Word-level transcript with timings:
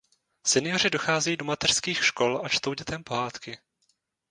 Senioři 0.47 0.89
docházejí 0.89 1.37
do 1.37 1.45
mateřských 1.45 2.05
škol 2.05 2.41
a 2.45 2.49
čtou 2.49 2.73
dětem 2.73 3.03
pohádky. 3.03 3.57